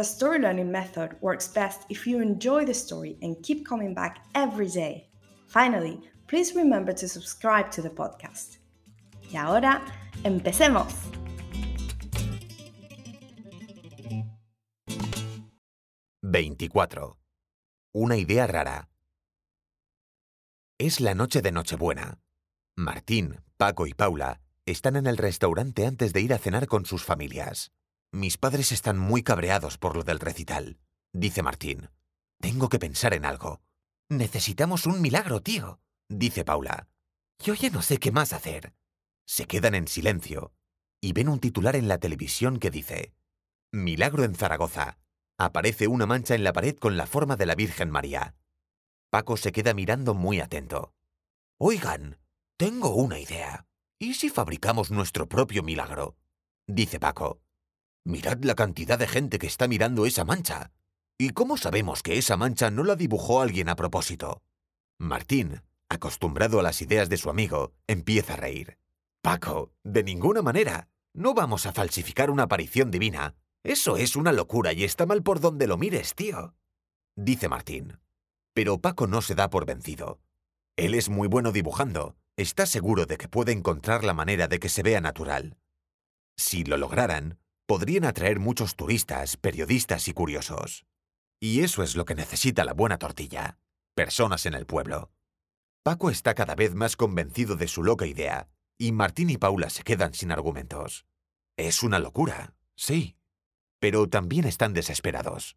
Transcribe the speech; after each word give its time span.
the 0.00 0.04
story 0.04 0.38
learning 0.38 0.72
method 0.72 1.14
works 1.20 1.46
best 1.46 1.84
if 1.90 2.06
you 2.06 2.22
enjoy 2.22 2.64
the 2.64 2.72
story 2.72 3.18
and 3.20 3.36
keep 3.42 3.66
coming 3.66 3.92
back 3.92 4.24
every 4.34 4.66
day. 4.66 5.06
Finally, 5.46 6.00
please 6.26 6.54
remember 6.54 6.90
to 6.90 7.06
subscribe 7.06 7.70
to 7.70 7.82
the 7.82 7.90
podcast. 7.90 8.60
Y 9.30 9.36
ahora, 9.36 9.82
empecemos. 10.24 10.94
«24. 16.22 17.18
Una 17.92 18.16
idea 18.16 18.46
rara. 18.46 18.88
Es 20.78 21.00
la 21.00 21.14
noche 21.14 21.42
de 21.42 21.52
Nochebuena. 21.52 22.20
Martín, 22.74 23.42
Paco 23.58 23.86
y 23.86 23.92
Paula 23.92 24.40
están 24.64 24.96
en 24.96 25.06
el 25.06 25.18
restaurante 25.18 25.84
antes 25.84 26.14
de 26.14 26.22
ir 26.22 26.32
a 26.32 26.38
cenar 26.38 26.68
con 26.68 26.86
sus 26.86 27.04
familias. 27.04 27.70
Mis 28.12 28.38
padres 28.38 28.72
están 28.72 28.98
muy 28.98 29.22
cabreados 29.22 29.78
por 29.78 29.96
lo 29.96 30.02
del 30.02 30.18
recital, 30.18 30.78
dice 31.12 31.42
Martín. 31.42 31.90
Tengo 32.40 32.68
que 32.68 32.80
pensar 32.80 33.14
en 33.14 33.24
algo. 33.24 33.60
Necesitamos 34.08 34.86
un 34.86 35.00
milagro, 35.00 35.40
tío, 35.40 35.80
dice 36.08 36.44
Paula. 36.44 36.88
Yo 37.38 37.54
ya 37.54 37.70
no 37.70 37.82
sé 37.82 37.98
qué 37.98 38.10
más 38.10 38.32
hacer. 38.32 38.74
Se 39.26 39.46
quedan 39.46 39.76
en 39.76 39.86
silencio 39.86 40.52
y 41.00 41.12
ven 41.12 41.28
un 41.28 41.38
titular 41.38 41.76
en 41.76 41.86
la 41.86 41.98
televisión 41.98 42.58
que 42.58 42.70
dice 42.70 43.14
Milagro 43.72 44.24
en 44.24 44.34
Zaragoza. 44.34 44.98
Aparece 45.38 45.86
una 45.86 46.04
mancha 46.04 46.34
en 46.34 46.44
la 46.44 46.52
pared 46.52 46.76
con 46.76 46.96
la 46.96 47.06
forma 47.06 47.36
de 47.36 47.46
la 47.46 47.54
Virgen 47.54 47.90
María. 47.90 48.34
Paco 49.08 49.36
se 49.36 49.52
queda 49.52 49.72
mirando 49.72 50.14
muy 50.14 50.40
atento. 50.40 50.92
Oigan, 51.58 52.18
tengo 52.56 52.94
una 52.94 53.18
idea. 53.18 53.66
¿Y 53.98 54.14
si 54.14 54.28
fabricamos 54.28 54.90
nuestro 54.90 55.28
propio 55.28 55.62
milagro? 55.62 56.16
dice 56.66 56.98
Paco. 56.98 57.40
Mirad 58.04 58.38
la 58.42 58.54
cantidad 58.54 58.98
de 58.98 59.06
gente 59.06 59.38
que 59.38 59.46
está 59.46 59.68
mirando 59.68 60.06
esa 60.06 60.24
mancha. 60.24 60.72
¿Y 61.18 61.30
cómo 61.30 61.56
sabemos 61.56 62.02
que 62.02 62.16
esa 62.16 62.36
mancha 62.36 62.70
no 62.70 62.82
la 62.82 62.96
dibujó 62.96 63.42
alguien 63.42 63.68
a 63.68 63.76
propósito? 63.76 64.42
Martín, 64.98 65.62
acostumbrado 65.88 66.60
a 66.60 66.62
las 66.62 66.80
ideas 66.80 67.08
de 67.08 67.18
su 67.18 67.28
amigo, 67.28 67.74
empieza 67.86 68.34
a 68.34 68.36
reír. 68.36 68.78
Paco, 69.20 69.72
de 69.84 70.02
ninguna 70.02 70.40
manera. 70.40 70.88
No 71.12 71.34
vamos 71.34 71.66
a 71.66 71.72
falsificar 71.72 72.30
una 72.30 72.44
aparición 72.44 72.90
divina. 72.90 73.34
Eso 73.62 73.96
es 73.98 74.16
una 74.16 74.32
locura 74.32 74.72
y 74.72 74.84
está 74.84 75.04
mal 75.04 75.22
por 75.22 75.40
donde 75.40 75.66
lo 75.66 75.76
mires, 75.76 76.14
tío. 76.14 76.54
Dice 77.16 77.48
Martín. 77.48 77.98
Pero 78.54 78.78
Paco 78.78 79.06
no 79.06 79.20
se 79.20 79.34
da 79.34 79.50
por 79.50 79.66
vencido. 79.66 80.20
Él 80.76 80.94
es 80.94 81.10
muy 81.10 81.28
bueno 81.28 81.52
dibujando. 81.52 82.16
Está 82.36 82.64
seguro 82.64 83.04
de 83.04 83.18
que 83.18 83.28
puede 83.28 83.52
encontrar 83.52 84.04
la 84.04 84.14
manera 84.14 84.48
de 84.48 84.58
que 84.58 84.70
se 84.70 84.82
vea 84.82 85.02
natural. 85.02 85.58
Si 86.38 86.64
lo 86.64 86.78
lograran, 86.78 87.38
podrían 87.70 88.04
atraer 88.04 88.40
muchos 88.40 88.74
turistas, 88.74 89.36
periodistas 89.36 90.08
y 90.08 90.12
curiosos. 90.12 90.86
Y 91.38 91.60
eso 91.60 91.84
es 91.84 91.94
lo 91.94 92.04
que 92.04 92.16
necesita 92.16 92.64
la 92.64 92.72
buena 92.72 92.98
tortilla. 92.98 93.58
Personas 93.94 94.44
en 94.44 94.54
el 94.54 94.66
pueblo. 94.66 95.12
Paco 95.84 96.10
está 96.10 96.34
cada 96.34 96.56
vez 96.56 96.74
más 96.74 96.96
convencido 96.96 97.54
de 97.54 97.68
su 97.68 97.84
loca 97.84 98.06
idea, 98.06 98.48
y 98.76 98.90
Martín 98.90 99.30
y 99.30 99.36
Paula 99.36 99.70
se 99.70 99.84
quedan 99.84 100.14
sin 100.14 100.32
argumentos. 100.32 101.06
Es 101.56 101.84
una 101.84 102.00
locura, 102.00 102.56
sí, 102.74 103.16
pero 103.78 104.08
también 104.08 104.46
están 104.46 104.72
desesperados. 104.72 105.56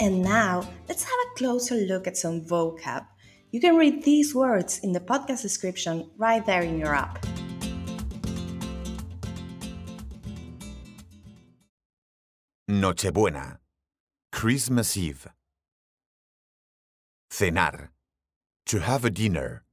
And 0.00 0.24
now, 0.24 0.68
let's 0.88 1.04
have 1.04 1.20
a 1.30 1.34
closer 1.36 1.76
look 1.86 2.08
at 2.08 2.16
some 2.16 2.44
vocab. 2.44 3.06
You 3.52 3.60
can 3.60 3.76
read 3.76 4.02
these 4.02 4.34
words 4.34 4.80
in 4.82 4.92
the 4.92 4.98
podcast 4.98 5.42
description 5.42 6.10
right 6.18 6.44
there 6.44 6.64
in 6.64 6.80
your 6.80 6.92
app. 6.92 7.24
Nochebuena. 12.80 13.58
Christmas 14.30 14.98
Eve. 14.98 15.28
Cenar. 17.30 17.88
To 18.66 18.80
have 18.80 19.06
a 19.06 19.10
dinner. 19.10 19.64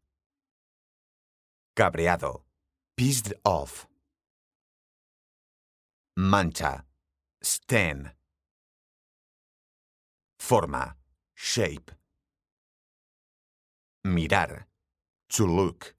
Cabreado. 1.76 2.44
Pissed 2.96 3.34
off. 3.44 3.88
Mancha. 6.16 6.86
Stain. 7.42 8.12
Forma. 10.40 10.96
Shape. 11.36 11.92
Mirar. 14.06 14.66
To 15.32 15.46
look. 15.46 15.94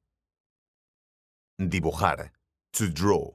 Dibujar. 1.61 2.31
To 2.73 2.89
draw. 2.89 3.35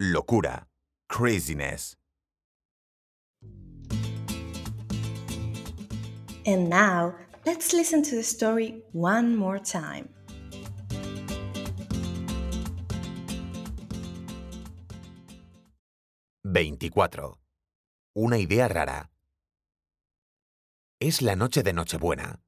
Locura. 0.00 0.66
Craziness. 1.12 1.94
And 6.46 6.70
now, 6.70 7.14
let's 7.44 7.74
listen 7.74 8.02
to 8.04 8.16
the 8.16 8.22
story 8.22 8.82
one 8.92 9.36
more 9.36 9.58
time. 9.58 10.08
«24. 16.44 17.36
Una 18.14 18.38
idea 18.38 18.68
rara. 18.68 19.10
Es 20.98 21.20
la 21.20 21.36
noche 21.36 21.62
de 21.62 21.74
Nochebuena. 21.74 22.40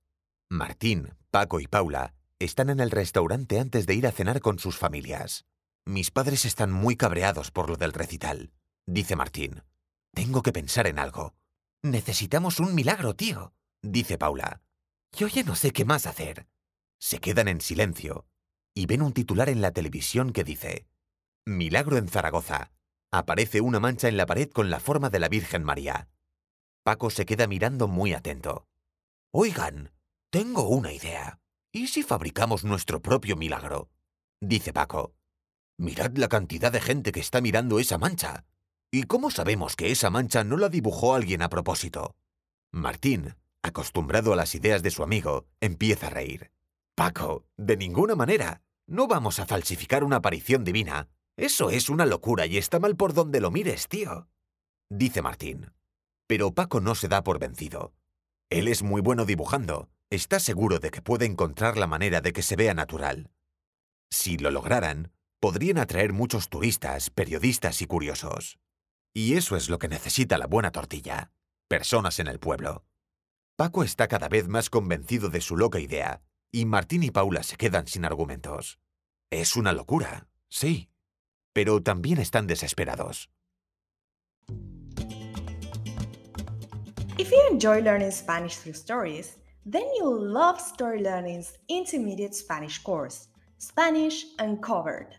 Martín, 0.51 1.15
Paco 1.31 1.61
y 1.61 1.67
Paula 1.67 2.15
están 2.39 2.71
en 2.71 2.81
el 2.81 2.91
restaurante 2.91 3.61
antes 3.61 3.87
de 3.87 3.95
ir 3.95 4.07
a 4.07 4.11
cenar 4.11 4.41
con 4.41 4.59
sus 4.59 4.79
familias. 4.79 5.45
Mis 5.87 6.11
padres 6.11 6.45
están 6.47 6.73
muy 6.73 6.97
cabreados 6.97 7.51
por 7.51 7.69
lo 7.69 7.77
del 7.77 7.93
recital, 7.93 8.53
dice 8.87 9.17
Martín. 9.17 9.63
Tengo 10.15 10.43
que 10.43 10.53
pensar 10.53 10.87
en 10.87 10.99
algo. 10.99 11.35
Necesitamos 11.83 12.59
un 12.59 12.75
milagro, 12.75 13.15
tío, 13.15 13.53
dice 13.83 14.17
Paula. 14.17 14.63
Yo 15.13 15.29
ya 15.29 15.43
no 15.43 15.55
sé 15.55 15.73
qué 15.73 15.85
más 15.85 16.07
hacer. 16.07 16.47
Se 16.99 17.19
quedan 17.19 17.49
en 17.49 17.61
silencio 17.61 18.27
y 18.75 18.87
ven 18.87 19.03
un 19.03 19.13
titular 19.13 19.49
en 19.49 19.61
la 19.61 19.73
televisión 19.73 20.33
que 20.33 20.43
dice 20.43 20.87
Milagro 21.45 21.99
en 21.99 22.09
Zaragoza. 22.09 22.73
Aparece 23.13 23.61
una 23.61 23.79
mancha 23.79 24.09
en 24.09 24.17
la 24.17 24.27
pared 24.27 24.51
con 24.51 24.71
la 24.71 24.81
forma 24.81 25.11
de 25.11 25.19
la 25.19 25.29
Virgen 25.29 25.63
María. 25.63 26.09
Paco 26.83 27.11
se 27.11 27.27
queda 27.27 27.47
mirando 27.47 27.87
muy 27.87 28.15
atento. 28.15 28.67
Oigan, 29.33 29.93
tengo 30.31 30.69
una 30.69 30.93
idea. 30.93 31.41
¿Y 31.73 31.89
si 31.89 32.03
fabricamos 32.03 32.65
nuestro 32.65 33.03
propio 33.03 33.37
milagro? 33.37 33.91
dice 34.41 34.73
Paco. 34.73 35.15
Mirad 35.77 36.17
la 36.17 36.29
cantidad 36.29 36.71
de 36.71 36.81
gente 36.81 37.11
que 37.11 37.21
está 37.21 37.41
mirando 37.41 37.79
esa 37.79 37.99
mancha. 37.99 38.45
¿Y 38.91 39.05
cómo 39.05 39.31
sabemos 39.31 39.75
que 39.75 39.91
esa 39.91 40.09
mancha 40.09 40.45
no 40.45 40.57
la 40.57 40.69
dibujó 40.69 41.15
alguien 41.15 41.43
a 41.43 41.49
propósito? 41.49 42.15
Martín, 42.71 43.35
acostumbrado 43.63 44.33
a 44.33 44.37
las 44.37 44.55
ideas 44.55 44.83
de 44.83 44.91
su 44.91 45.03
amigo, 45.03 45.47
empieza 45.61 46.07
a 46.07 46.11
reír. 46.11 46.53
Paco, 46.95 47.45
de 47.57 47.77
ninguna 47.77 48.15
manera. 48.15 48.63
No 48.87 49.09
vamos 49.09 49.41
a 49.41 49.47
falsificar 49.47 50.05
una 50.05 50.17
aparición 50.17 50.63
divina. 50.63 51.09
Eso 51.37 51.71
es 51.71 51.89
una 51.89 52.07
locura 52.07 52.47
y 52.47 52.59
está 52.59 52.79
mal 52.79 52.95
por 52.95 53.15
donde 53.15 53.41
lo 53.41 53.51
mires, 53.51 53.89
tío. 53.89 54.29
Dice 54.89 55.23
Martín. 55.23 55.73
Pero 56.29 56.55
Paco 56.55 56.81
no 56.81 56.95
se 56.95 57.09
da 57.09 57.25
por 57.25 57.41
vencido. 57.41 57.95
Él 58.51 58.69
es 58.69 58.83
muy 58.85 59.01
bueno 59.01 59.25
dibujando. 59.25 59.89
Está 60.11 60.39
seguro 60.39 60.79
de 60.79 60.91
que 60.91 61.03
puede 61.03 61.27
encontrar 61.27 61.77
la 61.77 61.89
manera 61.89 62.21
de 62.21 62.33
que 62.33 62.43
se 62.43 62.55
vea 62.55 62.75
natural. 62.75 63.33
Si 64.11 64.37
lo 64.37 64.53
lograran, 64.53 65.11
podrían 65.45 65.77
atraer 65.77 66.15
muchos 66.15 66.49
turistas, 66.49 67.11
periodistas 67.11 67.83
y 67.83 67.87
curiosos. 67.87 68.59
Y 69.13 69.35
eso 69.37 69.57
es 69.57 69.69
lo 69.69 69.79
que 69.79 69.89
necesita 69.89 70.39
la 70.39 70.47
buena 70.47 70.71
tortilla. 70.73 71.33
Personas 71.69 72.19
en 72.19 72.29
el 72.29 72.39
pueblo. 72.39 72.87
Paco 73.55 73.85
está 73.85 74.09
cada 74.09 74.31
vez 74.31 74.49
más 74.49 74.71
convencido 74.71 75.29
de 75.29 75.43
su 75.43 75.59
loca 75.59 75.81
idea, 75.81 76.23
y 76.51 76.65
Martín 76.65 77.03
y 77.03 77.11
Paula 77.11 77.43
se 77.43 77.59
quedan 77.59 77.87
sin 77.87 78.07
argumentos. 78.07 78.79
Es 79.31 79.55
una 79.55 79.75
locura, 79.75 80.29
sí, 80.49 80.89
pero 81.53 81.83
también 81.83 82.21
están 82.21 82.47
desesperados. 82.47 83.29
If 87.19 87.31
you 87.31 87.49
enjoy 87.51 87.83
learning 87.83 88.13
Spanish 88.13 88.57
through 88.57 88.77
stories, 88.77 89.37
then 89.67 89.85
you'll 89.99 90.27
love 90.27 90.59
Story 90.59 91.03
Learning's 91.03 91.59
intermediate 91.69 92.35
Spanish 92.35 92.83
course, 92.83 93.29
Spanish 93.59 94.25
Uncovered. 94.39 95.19